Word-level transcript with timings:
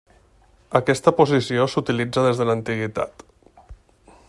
Aquesta 0.79 1.13
posició 1.19 1.67
s'utilitza 1.73 2.25
des 2.29 2.41
de 2.41 2.49
l'antiguitat. 2.51 3.25